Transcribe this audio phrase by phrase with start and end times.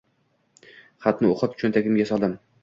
[1.07, 2.35] Xatni o‘qib cho‘ntagimga soldim.